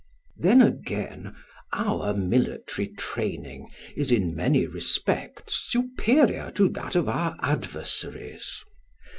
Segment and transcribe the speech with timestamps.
[0.35, 1.35] "Then again,
[1.73, 8.65] our military training is in many respects superior to that of our adversaries.